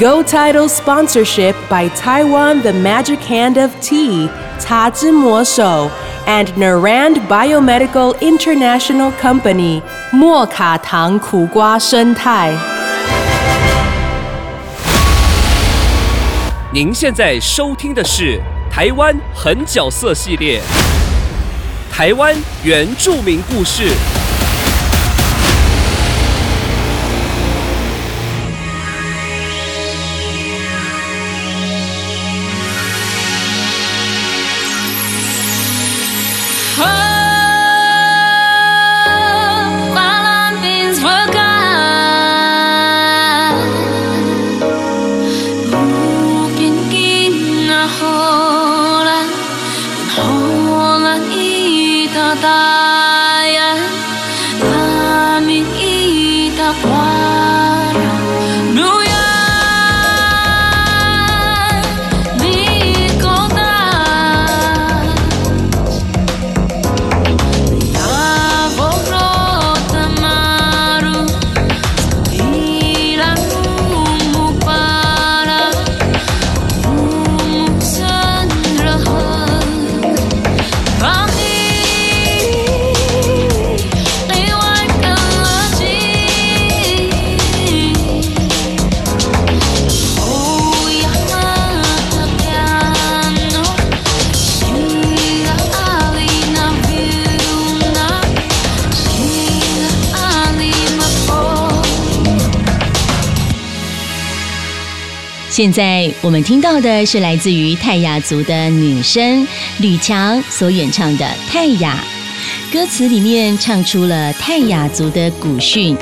[0.00, 5.90] Go Title sponsorship by Taiwan The Magic Hand of Tea, Ta Zhi Mo Shou,
[6.26, 12.52] and Narand Biomedical International Company, 莫卡糖苦瓜生态。
[16.72, 18.40] 您现在收听的是
[18.70, 20.60] 台湾狠角色系列，
[21.92, 22.34] 台湾
[22.64, 23.92] 原住民故事。
[105.59, 109.45] 现在我们听到的是来自于泰雅族的女声
[109.79, 112.01] 吕强所演唱的《泰雅》，
[112.73, 115.97] 歌词里面唱出了泰雅族的古训，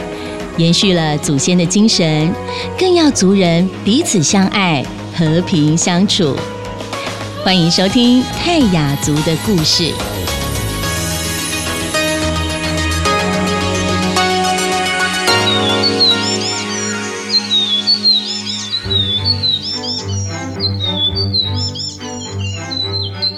[0.58, 2.32] 延续了祖先的精神，
[2.78, 4.86] 更要族人彼此相爱、
[5.16, 6.38] 和平相处。
[7.44, 9.92] 欢迎收听泰雅族的故事。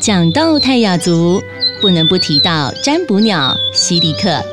[0.09, 1.39] 讲到泰雅族，
[1.79, 4.43] 不能不提到占卜鸟西利克。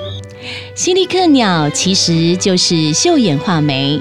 [0.75, 3.99] 西利克鸟其实就是绣眼画眉。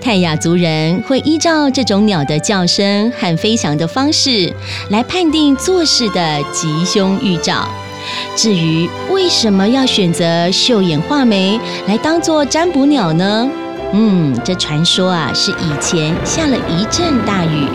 [0.00, 4.54] 泰雅族人会依照这种鸟的叫声和飞翔的方式
[4.90, 7.68] 来判定做事的吉凶预兆。
[8.36, 11.58] 至于为什么要选择绣眼画眉
[11.88, 13.50] 来当做占卜鸟呢？
[13.92, 17.66] 嗯，这传说啊是以前下了一阵大雨。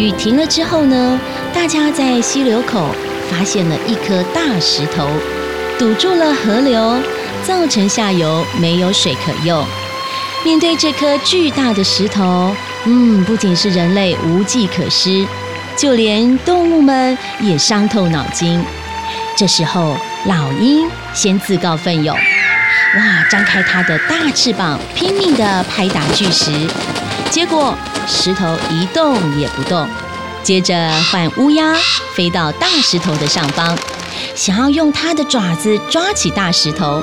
[0.00, 1.20] 雨停了之后呢，
[1.52, 2.88] 大家在溪流口
[3.30, 5.06] 发现了一颗大石头，
[5.78, 6.96] 堵住了河流，
[7.44, 9.62] 造成下游没有水可用。
[10.42, 12.56] 面对这颗巨大的石头，
[12.86, 15.26] 嗯，不仅是人类无计可施，
[15.76, 18.64] 就连动物们也伤透脑筋。
[19.36, 19.94] 这时候，
[20.24, 26.50] 老鹰先自告奋勇，哇，张开它的大翅膀，拼命地拍打巨石。
[27.30, 29.88] 结果石头一动也不动。
[30.42, 31.74] 接着换乌鸦
[32.14, 33.76] 飞到大石头的上方，
[34.34, 37.02] 想要用它的爪子抓起大石头，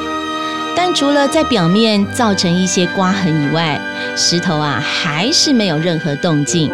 [0.75, 3.79] 但除了在表面造成一些刮痕以外，
[4.15, 6.71] 石头啊还是没有任何动静。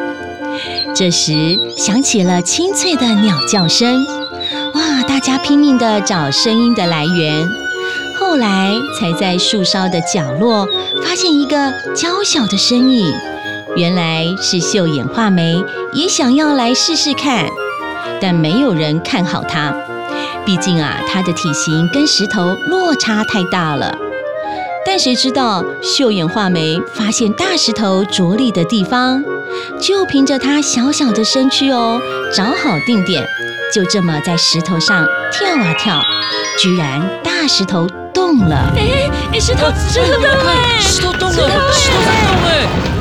[0.96, 4.06] 这时响起了清脆的鸟叫声，
[4.74, 5.04] 哇！
[5.08, 7.48] 大家拼命地找声音的来源。
[8.18, 10.66] 后来才在树梢的角落
[11.04, 13.14] 发现一个娇小的身影。
[13.76, 17.48] 原来是秀眼画眉，也想要来试试看，
[18.22, 19.74] 但没有人看好它。
[20.46, 23.98] 毕竟啊，它的体型跟石头落差太大了。
[24.86, 29.24] 但谁知道秀眼画眉发现大石头着力的地方，
[29.82, 32.00] 就凭着它小小的身躯哦，
[32.32, 33.26] 找好定点，
[33.74, 36.00] 就这么在石头上跳啊跳，
[36.60, 38.72] 居然大石头动了。
[38.76, 42.93] 哎哎，石头石头动了，石头动了，石头在动哎！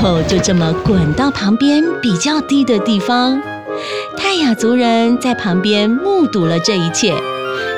[0.00, 3.38] 后就这么滚到旁边比较低的地方。
[4.16, 7.14] 泰雅族人在旁边目睹了这一切，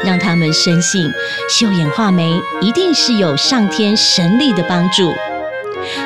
[0.04, 1.10] 让他们深信
[1.50, 5.12] 秀眼画眉一定是有上天神力的帮助。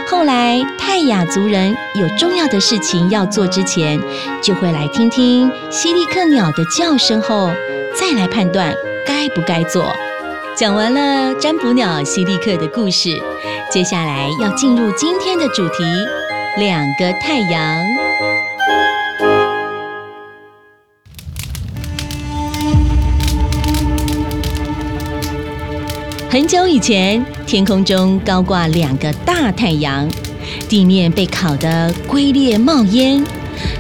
[0.09, 4.01] 后来泰雅族人有重要的事情要做之前，
[4.43, 7.51] 就会来听听西利克鸟的叫声后，
[7.95, 8.73] 再来判断
[9.07, 9.93] 该不该做。
[10.57, 13.21] 讲完了占卜鸟西利克的故事，
[13.69, 15.85] 接下来要进入今天的主题——
[16.57, 17.85] 两个太阳。
[26.31, 30.09] 很久以前，天空中高挂两个大太阳，
[30.69, 33.23] 地面被烤得龟裂冒烟，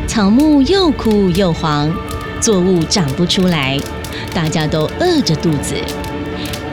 [0.08, 1.94] 草木又枯又黄，
[2.40, 3.78] 作物长不出来，
[4.34, 5.76] 大家都饿着肚子。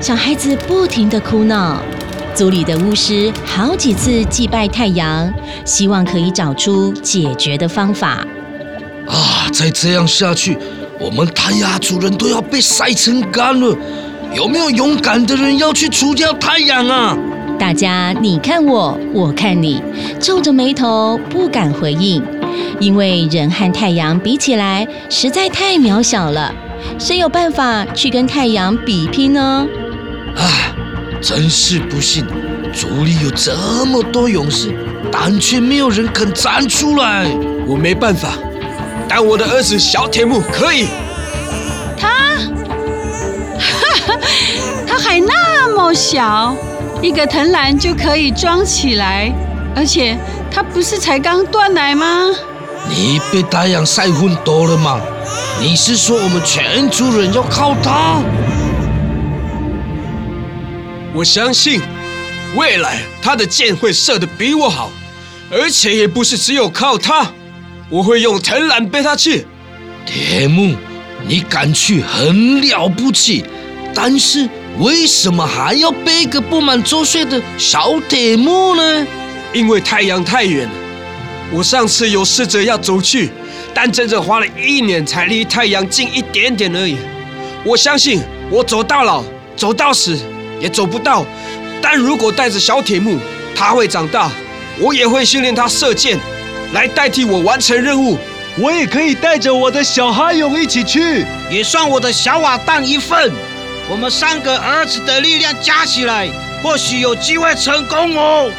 [0.02, 1.82] 小孩子不停的哭闹，
[2.34, 5.32] 族里的巫师好几次祭拜太阳，
[5.64, 8.26] 希望可以找出解决的方法。
[9.08, 10.58] 啊，再这样下去，
[11.00, 13.78] 我们泰雅族人都要被晒成干了。
[14.34, 17.16] 有没有勇敢的人要去除掉太阳啊？
[17.60, 19.80] 大家你看我，我看你，
[20.20, 22.24] 皱着眉头不敢回应，
[22.80, 26.52] 因为人和太阳比起来实在太渺小了，
[26.98, 29.68] 谁有办法去跟太阳比拼呢？
[30.36, 30.74] 唉，
[31.24, 32.26] 真是不幸，
[32.74, 33.56] 族里有这
[33.86, 34.76] 么多勇士，
[35.10, 37.26] 但却没有人肯站出来。
[37.66, 38.34] 我没办法，
[39.08, 40.88] 但我的儿子小铁木可以。
[41.98, 42.10] 他，
[43.58, 44.20] 哈哈，
[44.86, 46.54] 他还那么小，
[47.02, 49.34] 一个藤篮就可以装起来，
[49.74, 50.18] 而且
[50.52, 52.32] 他不是才刚断奶吗？
[52.90, 55.00] 你被太阳晒昏多了吗？
[55.62, 58.22] 你是说我们全族人要靠它？
[61.14, 61.80] 我相信
[62.56, 64.92] 未来他的箭会射得比我好，
[65.52, 67.32] 而且也不是只有靠他，
[67.90, 69.46] 我会用藤篮背他去。
[70.06, 70.76] 铁木，
[71.28, 73.46] 你敢去很了不起，
[73.94, 74.50] 但是。
[74.80, 79.06] 为什么还要背个不满周岁的小铁木呢？
[79.54, 80.74] 因为太阳太远了。
[81.52, 83.30] 我上次有试着要走去，
[83.72, 86.98] 但整整花了一年才离太阳近一点点而已。
[87.64, 88.20] 我相信
[88.50, 89.24] 我走到老，
[89.56, 90.18] 走到死
[90.64, 91.24] 也走不到。
[91.82, 93.20] 但如果带着小铁木，
[93.54, 94.32] 他会长大，
[94.80, 96.18] 我也会训练他射箭，
[96.72, 98.18] 来代替我完成任务。
[98.58, 103.32] 我也可以带着我的小哈勇一起去，也算我的小瓦当一份。
[103.90, 106.30] 我们三个儿子的力量加起来，
[106.62, 108.50] 或许有机会成功哦。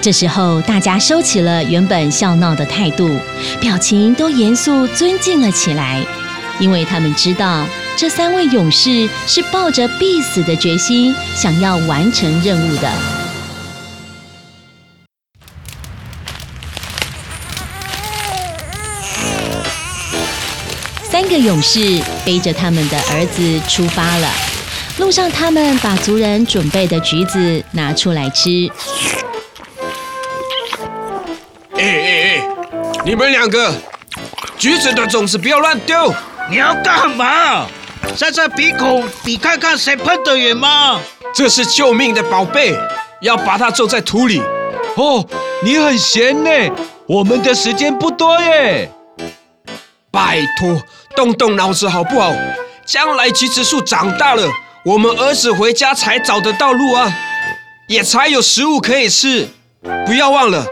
[0.00, 3.18] 这时候，大家收起了原本笑闹的态度，
[3.60, 6.00] 表情都严肃尊敬了起来，
[6.60, 12.92] 因为他们知道这三位勇士是抱着必死的决心，想要完成任务的。
[21.02, 24.28] 三个勇士背着他们的儿子出发了。
[24.98, 28.68] 路上，他们把族人准备的橘子拿出来吃。
[31.76, 32.48] 哎哎哎！
[33.04, 33.72] 你们两个，
[34.58, 36.12] 橘子的种子不要乱丢！
[36.50, 37.66] 你要干嘛？
[38.16, 41.00] 在这鼻孔比看看谁喷得远吗？
[41.34, 42.72] 这是救命的宝贝，
[43.20, 44.40] 要把它种在土里。
[44.96, 45.26] 哦，
[45.62, 46.50] 你很闲呢，
[47.06, 48.88] 我们的时间不多耶。
[50.12, 50.80] 拜托，
[51.16, 52.32] 动动脑子好不好？
[52.86, 54.48] 将来橘子树长大了。
[54.84, 57.12] 我们儿子回家才找得到路啊，
[57.88, 59.48] 也才有食物可以吃。
[60.06, 60.64] 不要忘了，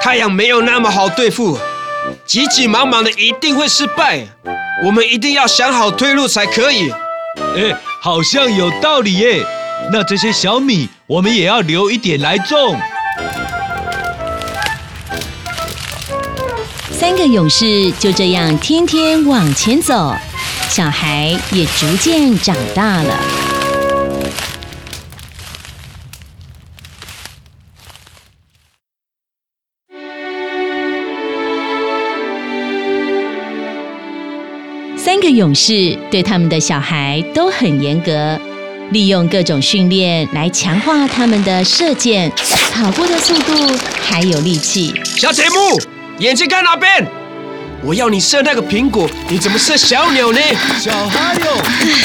[0.00, 1.58] 太阳没有那么好对付，
[2.26, 4.26] 急急忙忙的一定会失败。
[4.84, 6.90] 我们一定要想好退路才可以。
[7.56, 9.44] 哎，好像有道理耶。
[9.92, 12.78] 那这些小米，我们也要留一点来种。
[16.90, 20.14] 三个勇士就这样天天往前走，
[20.68, 23.43] 小孩也逐渐长大了。
[35.34, 38.40] 勇士对他们的小孩都很严格，
[38.90, 42.30] 利用各种训练来强化他们的射箭、
[42.72, 43.52] 跑步的速度
[44.06, 44.94] 还有力气。
[45.16, 45.80] 小铁木，
[46.18, 47.04] 眼睛看哪边？
[47.82, 50.38] 我要你射那个苹果，你怎么射小鸟呢？
[50.78, 51.46] 小哈勇，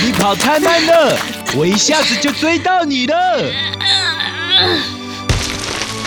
[0.03, 1.15] 你跑太慢了，
[1.55, 3.15] 我一下子就追到你了。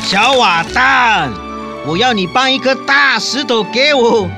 [0.05, 1.33] 小瓦蛋，
[1.87, 4.29] 我要你搬一颗大石头给我，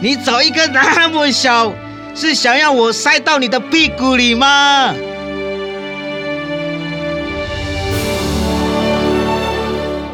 [0.00, 1.72] 你找一个那么小。
[2.14, 4.94] 是想要我塞到你的屁股里吗？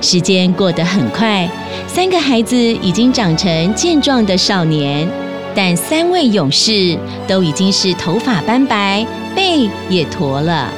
[0.00, 1.48] 时间过得很快，
[1.88, 5.08] 三个孩子已经长成健壮的少年，
[5.54, 10.70] 但三位勇士都已经是头发斑白，背也驼了。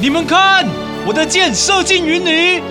[0.00, 0.66] 你们看，
[1.06, 2.62] 我的箭射进云里。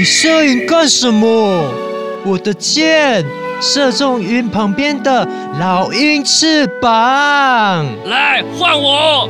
[0.00, 1.70] 你摄影干什么？
[2.24, 3.22] 我的箭
[3.60, 5.28] 射中云旁边的
[5.60, 6.90] 老鹰翅膀。
[8.06, 9.28] 来换我！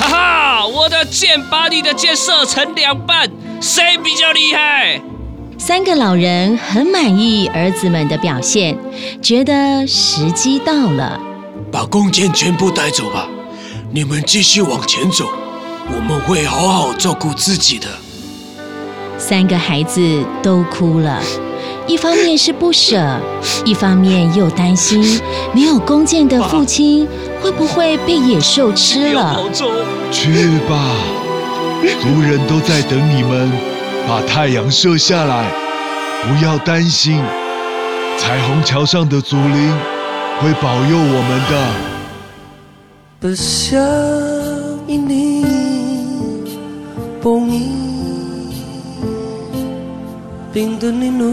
[0.00, 3.30] 哈哈，我的箭把你的箭射成两半，
[3.60, 4.98] 谁比较厉害？
[5.58, 8.78] 三个老人很满意儿子们的表现，
[9.20, 11.20] 觉得时机到了。
[11.70, 13.28] 把弓箭全部带走吧，
[13.92, 15.28] 你们继续往前走，
[15.88, 17.88] 我们会好好照顾自己的。
[19.18, 20.00] 三个孩子
[20.42, 21.22] 都哭了，
[21.86, 23.20] 一方面是不舍，
[23.64, 25.20] 一方面又担心
[25.52, 27.06] 没有弓箭的父亲
[27.40, 29.38] 会不会被野兽吃了。
[30.10, 30.96] 去吧，
[32.00, 33.50] 族人都在等你们，
[34.08, 35.50] 把太阳射下来。
[36.26, 37.22] 不要担心，
[38.16, 39.76] 彩虹桥上的祖灵
[40.40, 41.66] 会保佑我们的。
[43.20, 45.44] Bersiang ini
[47.24, 47.72] pongi
[50.52, 51.32] Pintu ninu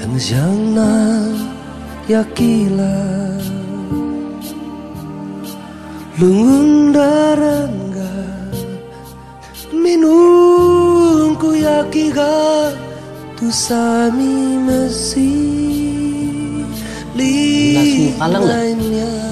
[0.00, 1.20] Ang siyang na
[2.08, 2.96] yakila
[6.16, 8.16] Lungun darangga
[9.76, 12.72] Minun ku yakiga
[13.36, 15.44] Tu sami masih
[17.12, 19.31] Lainnya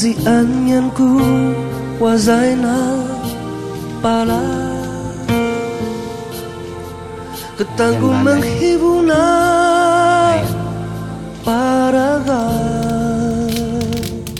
[0.00, 1.20] Besian ku
[2.00, 3.04] wazai na
[4.00, 4.40] pala
[7.60, 9.20] Ketangku menghibur na
[11.44, 12.48] paraga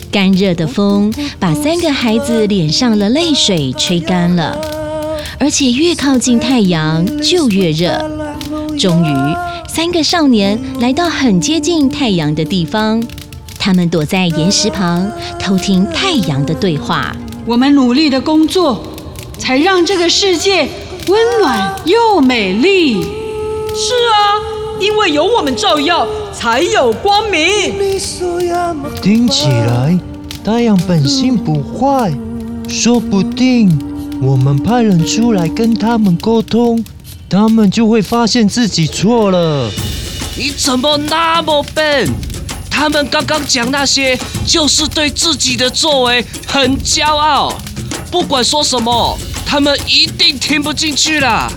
[0.09, 4.57] 干热的风把三个孩子脸上的泪水吹干了，
[5.37, 8.01] 而且越靠近太阳就越热。
[8.79, 9.13] 终于，
[9.69, 13.03] 三个少年来到很接近太阳的地方，
[13.63, 17.15] 他们躲在岩石旁偷听太阳的对话。
[17.45, 18.83] 我们努力的工作，
[19.37, 20.67] 才让这个世界
[21.07, 23.03] 温暖又美丽。
[23.03, 24.41] 是啊，
[24.79, 27.71] 因为有我们照耀，才有光明。
[28.99, 29.95] 听起来
[30.43, 32.11] 太阳本性不坏，
[32.67, 33.79] 说不定
[34.23, 36.83] 我们派人出来跟他们沟通，
[37.29, 39.69] 他们就会发现自己错了。
[40.35, 42.09] 你怎么那么笨？
[42.71, 47.53] 他们刚刚讲那些，就是对自己的作为很骄傲。
[48.09, 51.51] 不管说什么，他们一定听不进去啦。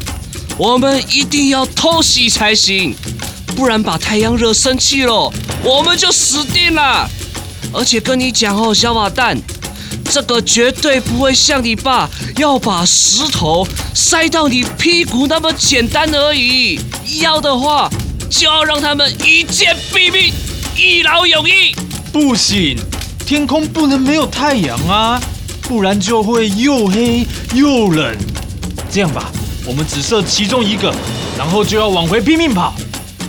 [0.59, 2.95] 我们一定要偷袭才行，
[3.57, 7.09] 不然把太阳惹生气了，我们就死定了。
[7.73, 9.37] 而且跟你讲哦，小瓦蛋，
[10.11, 16.79] 这个绝对不会像你爸要把石头塞到你屁股那么简单而已。
[17.21, 17.91] 要的话，
[18.31, 20.33] 就要让他们一剑毙命，
[20.77, 21.75] 一劳永逸。
[22.13, 22.77] 不行，
[23.25, 25.21] 天空不能没有太阳啊，
[25.63, 28.17] 不然就会又黑又冷。
[28.91, 29.31] 这样吧，
[29.67, 30.93] 我们只射其中一个，
[31.39, 32.75] 然后就要往回拼命跑，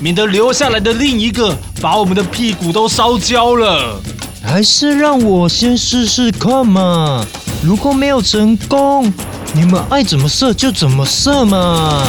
[0.01, 4.01] 免得留下来的另一个把我们的屁股都烧焦了。
[4.43, 7.25] 还是让我先试试看嘛。
[7.63, 9.11] 如果没有成功，
[9.53, 12.03] 你们爱怎么射就怎么射嘛。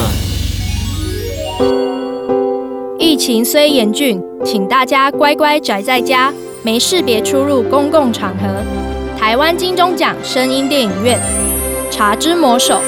[2.98, 8.62] 疫情虽严峻，请大家乖乖宅在家，没事别出入公共场合。
[9.18, 11.18] 台湾金钟奖声音电影院，
[11.94, 12.82] 《茶之魔手》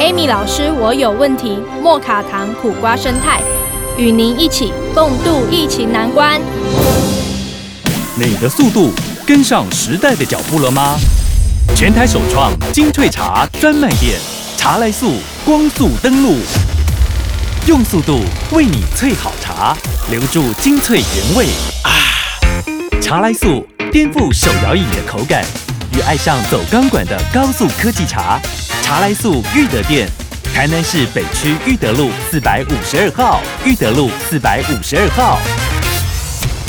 [0.00, 1.58] ，Amy 老师，我有问题。
[1.82, 3.40] 莫卡糖苦瓜生态，
[3.98, 6.40] 与您一起共度疫情难关。
[8.14, 8.90] 你的速度
[9.26, 10.96] 跟上时代的脚步了吗？
[11.74, 14.18] 全台首创精萃茶专卖店，
[14.56, 15.14] 茶来速
[15.44, 16.36] 光速登录，
[17.66, 18.20] 用速度
[18.52, 19.76] 为你萃好茶，
[20.08, 21.46] 留住精粹原味
[21.82, 21.90] 啊！
[23.02, 25.44] 茶来速颠覆手摇饮的口感，
[25.92, 28.40] 与爱上走钢管的高速科技茶。
[28.82, 30.08] 茶来速裕德店，
[30.54, 35.40] 台南市北区裕德路四百五十二号，裕德路四百五十二号。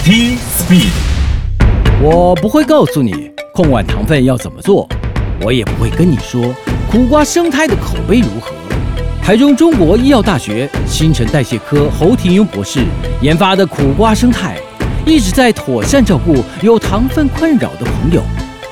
[0.04, 0.90] T Speed。
[2.02, 4.90] 我不会告诉你控碗糖分要怎么做，
[5.42, 6.56] 我也不会跟你说
[6.90, 8.52] 苦瓜生态的口碑如何。
[9.28, 12.86] 台中中国医药大学新陈代谢科侯廷庸博士
[13.22, 14.56] 研发的苦瓜生态，
[15.06, 18.24] 一直在妥善照顾有糖分困扰的朋友。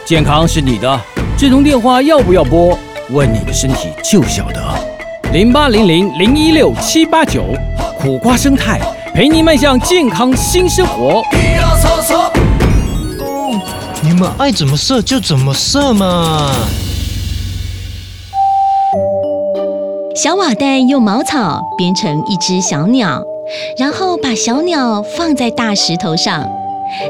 [0.06, 0.98] 健康是你的，
[1.38, 2.80] 这通电话要不要拨？
[3.10, 4.64] 问你的身体就晓得。
[5.34, 7.44] 零八零零零一六七八九，
[8.00, 8.80] 苦瓜生态
[9.14, 11.22] 陪你迈向健康新生活。
[14.02, 16.50] 你们爱怎么射就怎么射嘛。
[20.16, 23.22] 小瓦蛋用茅草编成一只小鸟，
[23.78, 26.50] 然后把小鸟放在大石头上。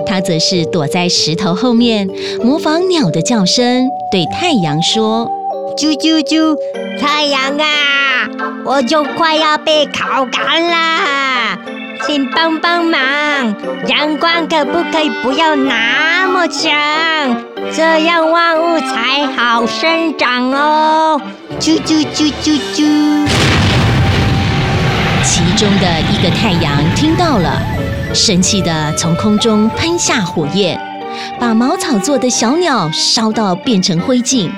[0.07, 2.07] 它则是躲在石头后面，
[2.43, 5.29] 模仿鸟的叫声，对太阳说
[5.77, 6.57] ：“啾啾啾，
[6.99, 8.27] 太阳啊，
[8.65, 11.24] 我就快要被烤干啦，
[12.05, 12.99] 请帮帮忙，
[13.87, 16.71] 阳光可不可以不要那么强？
[17.73, 21.19] 这样万物才好生长哦。”
[21.59, 23.27] 啾啾啾啾啾。
[25.23, 27.59] 其中的一个太阳听到了，
[28.13, 30.79] 生气的从空中喷下火焰，
[31.39, 34.49] 把茅草做的小鸟烧到变成灰烬，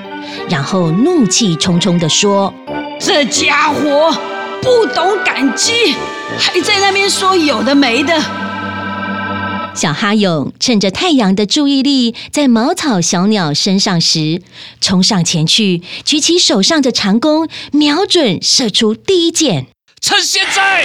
[0.50, 2.52] 然后怒气冲冲的说
[3.00, 4.14] ：“这家伙
[4.68, 5.94] 不懂感激，
[6.38, 8.22] 还在那边说有的没的。”
[9.74, 14.42] 小哈勇趁着太阳的注意力在茅草小鸟身上时，
[14.78, 19.68] 冲上前去，举起手上的长弓，瞄准射出第一箭。
[20.02, 20.84] 趁现在！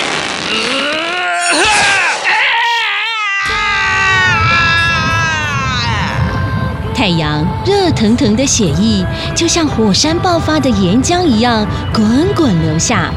[6.93, 13.11] 太阳热腾腾的血液就像火山爆发的岩浆一样滚滚流下，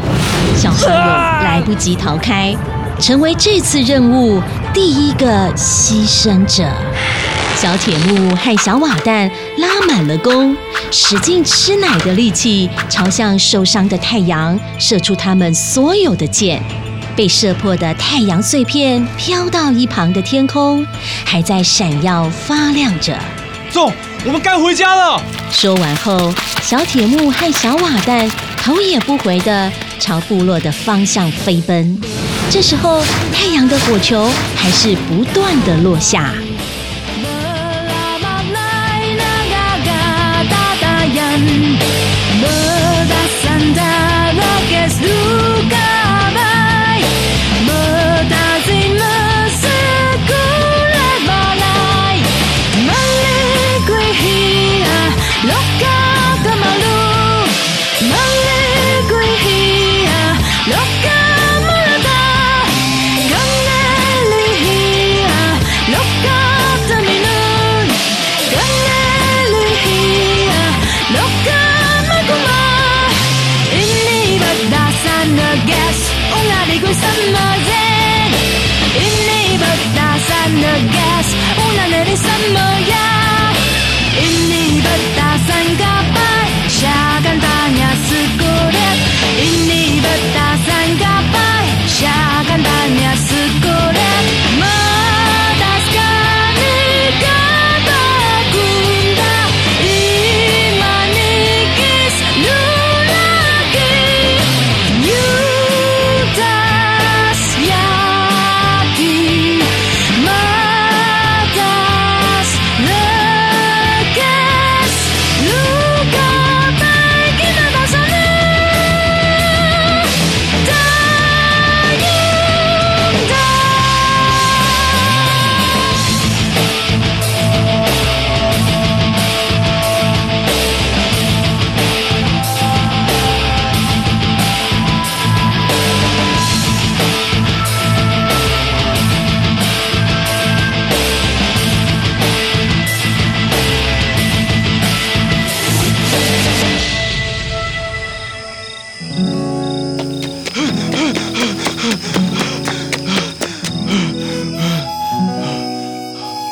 [0.57, 0.97] 小哈勇
[1.45, 2.55] 来不及逃开，
[2.99, 4.43] 成为这次任务
[4.73, 6.69] 第一个牺牲者。
[7.57, 10.55] 小铁木和小瓦蛋拉满了弓，
[10.91, 16.63] 使劲吃奶的力气朝向受伤的太阳射出他们所有的箭。
[17.17, 20.87] 被射破的太阳碎片飘到一旁的天空，
[21.25, 23.19] 还在闪耀发亮着。
[23.71, 23.93] 走，
[24.25, 25.21] 我们该回家了。
[25.51, 26.33] 说完后，
[26.63, 28.31] 小铁木和小瓦蛋
[28.63, 31.99] 头也不回的朝部落的方向飞奔。
[32.51, 36.33] 这时候，太阳的火球还是不断的落下。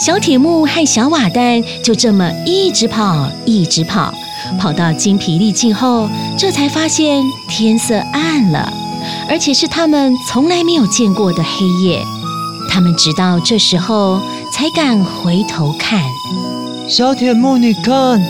[0.05, 4.13] 小铁木和小瓦蛋就这么一直跑，一直跑，
[4.59, 8.71] 跑到精疲力尽后，这才发现天色暗了，
[9.31, 12.05] 而且是他们从来没有见过的黑夜。
[12.69, 14.21] 他们直到这时候
[14.53, 16.03] 才敢回头看。
[16.87, 18.23] 小铁木，你看，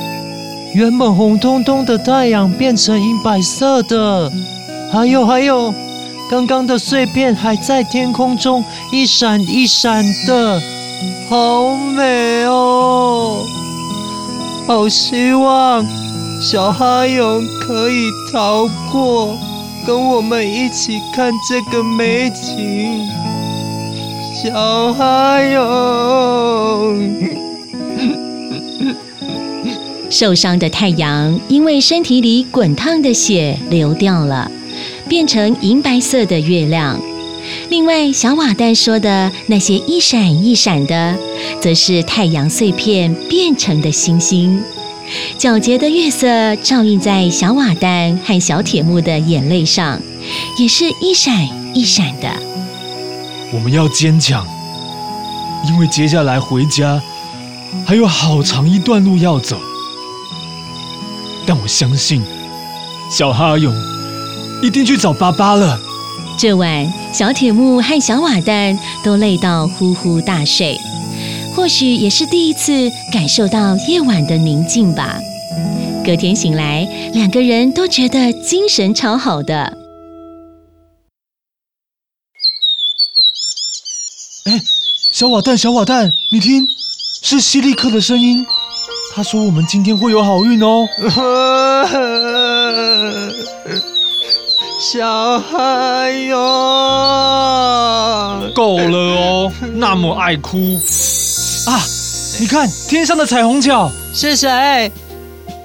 [0.77, 4.31] 原本红彤彤的太阳变成银白色的，
[4.93, 5.75] 还有还有，
[6.31, 10.63] 刚刚的碎片还在天空中一闪一闪的。
[11.29, 13.45] 好美哦！
[14.67, 15.85] 好希望
[16.41, 19.37] 小哈勇可以逃过，
[19.87, 23.07] 跟我们一起看这个美景。
[24.43, 27.15] 小哈勇，
[30.11, 34.51] 受伤的太阳因为身体里滚烫的血流掉了，
[35.09, 37.01] 变成银白色的月亮。
[37.75, 41.19] 另外，小瓦蛋说的那些一闪一闪的，
[41.61, 44.63] 则是太阳碎片变成的星星。
[45.41, 50.01] 皎洁的月色照映在小瓦旦和小铁木的眼泪上，
[50.57, 52.29] 也是一闪一闪的。
[53.53, 54.47] 我们要坚强，
[55.67, 57.03] 因为接下来回家
[57.85, 59.59] 还有好长一段路要走。
[61.45, 62.23] 但我相信，
[63.11, 63.75] 小哈勇
[64.63, 65.77] 一定去找爸爸了。
[66.37, 70.79] 这晚，小铁木和小瓦蛋都累到呼呼大睡，
[71.55, 75.19] 或许也是第一次感受到夜晚的宁静吧。
[76.05, 79.79] 隔天醒来，两个人都觉得精神超好的。
[84.45, 84.61] 哎，
[85.13, 86.67] 小瓦蛋，小瓦蛋，你听，
[87.23, 88.45] 是希利克的声音。
[89.15, 90.87] 他说我们今天会有好运哦。
[94.87, 96.37] 小孩哟，
[98.55, 100.59] 够了哦，那么爱哭
[101.67, 101.81] 啊！
[102.39, 104.93] 你看天上的彩虹桥，是谁？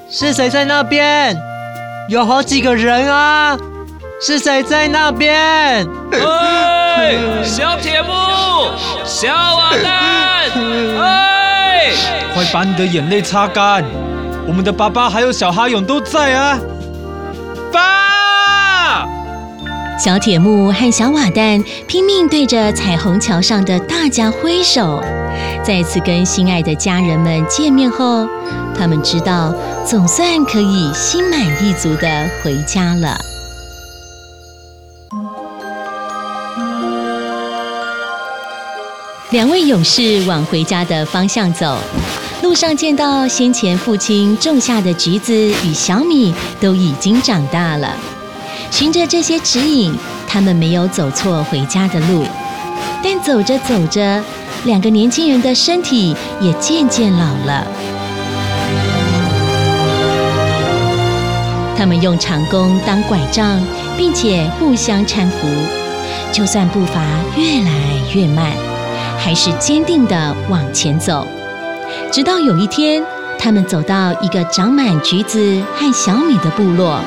[0.10, 1.38] 是谁在那边？
[2.08, 3.58] 有好几个人啊！
[4.21, 5.86] 是谁在那边？
[6.13, 8.13] 哎，小铁木，
[9.03, 10.49] 小瓦蛋，
[11.01, 11.91] 哎，
[12.34, 13.84] 快把你的眼泪擦干！
[14.47, 16.58] 我们的爸爸还有小哈勇都在啊！
[19.99, 25.03] 小铁木和小瓦旦拼命对着彩虹桥上的大家挥手，
[25.62, 28.25] 再次跟心爱的家人们见面后，
[28.73, 29.53] 他们知道
[29.85, 33.19] 总算可以心满意足的回家了。
[39.31, 41.77] 两位勇士往回家的方向走，
[42.41, 47.93] 路上见到先前父亲种下的橘子与小米都已经长大了。
[48.71, 49.93] 循着这些指引，
[50.27, 52.25] 他们没有走错回家的路。
[53.03, 54.23] 但走着走着，
[54.65, 57.67] 两个年轻人的身体也渐渐老了。
[61.77, 63.62] 他们用长弓当拐杖，
[63.97, 65.47] 并且互相搀扶。
[66.32, 67.01] 就算步伐
[67.36, 67.71] 越来
[68.13, 68.51] 越慢，
[69.17, 71.25] 还是坚定地往前走。
[72.12, 73.03] 直到有一天，
[73.38, 76.99] 他们走到一个长满橘子和小米的部落。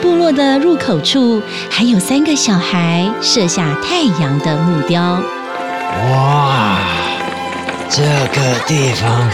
[0.00, 5.22] 部落的入口处还有三个小孩射下太阳的木雕。
[6.10, 6.78] 哇，
[7.88, 9.28] 这个地方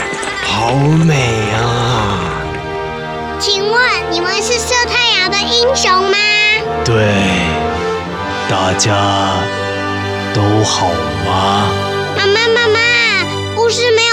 [0.45, 0.73] 好
[1.05, 2.43] 美啊！
[3.39, 6.17] 请问你们是射太阳的英雄吗？
[6.85, 7.15] 对，
[8.49, 8.95] 大家
[10.35, 10.89] 都好
[11.27, 11.69] 吗？
[12.17, 12.79] 妈妈，妈妈，
[13.55, 14.06] 故事没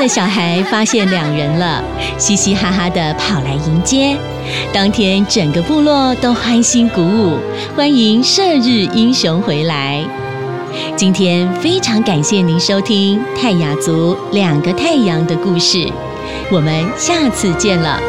[0.00, 1.84] 的小孩发现两人了，
[2.16, 4.16] 嘻嘻哈哈的跑来迎接。
[4.72, 7.36] 当天，整个部落都欢欣鼓舞，
[7.76, 10.02] 欢迎射日英雄回来。
[10.96, 15.86] 今天非常感谢您收听泰雅族两个太阳的故事，
[16.50, 18.00] 我们下次见了。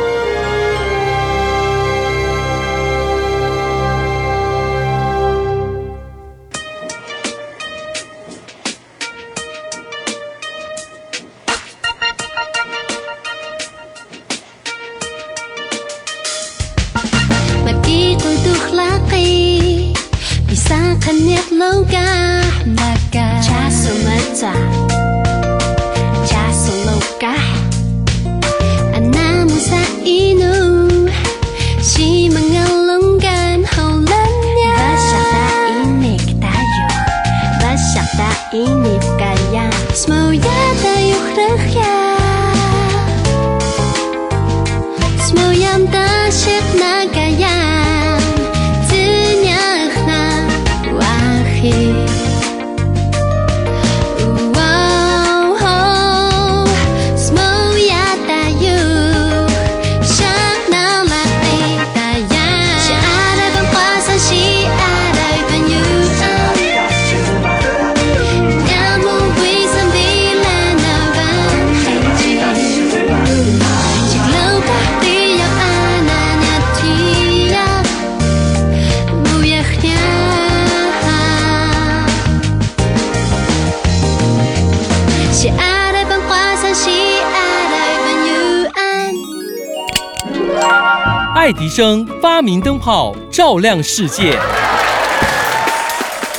[91.52, 94.40] 爱迪生发明灯泡，照亮世界。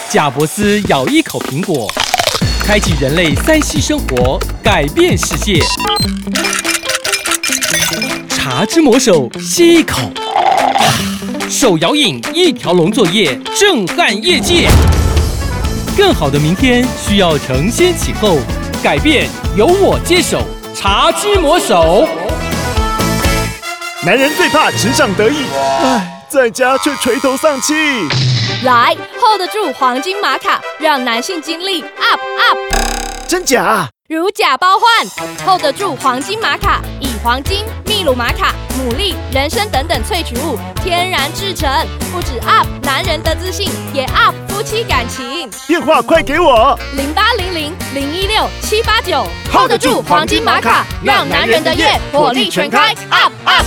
[0.09, 1.87] 贾伯斯咬一口苹果，
[2.65, 5.61] 开启人类三息生活，改变世界。
[8.31, 10.01] 茶之魔手吸一口，
[11.51, 14.71] 手摇饮一条龙作业，震撼业界。
[15.95, 18.39] 更好的明天需要承先启后，
[18.83, 20.41] 改变由我接手，
[20.75, 22.09] 茶之魔手。
[24.05, 27.73] 男人最怕职场得意，唉，在家却垂头丧气。
[28.65, 32.59] 来 hold 得住黄金玛卡，让男性精力 up up。
[33.29, 33.89] 真假？
[34.13, 41.67] 如假包换，hold 得住黄金玛卡，以黄金、秘鲁玛卡、牡蛎、人参等等萃取物天然制成，
[42.13, 45.49] 不止 up 男人的自信，也 up 夫妻感情。
[45.67, 46.79] 电话快给我！
[46.95, 53.65] 零八零零零一六七八九，hold 得住黄金玛卡，让男人的夜火力全开，up up。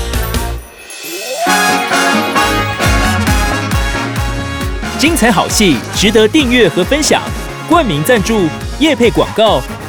[4.99, 7.23] 精彩好戏值得订阅和分享，
[7.67, 9.59] 冠名赞助、夜配广告、